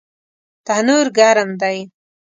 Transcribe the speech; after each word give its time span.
تنور 0.65 1.07
ګرم 1.17 1.49
دی 1.61 1.77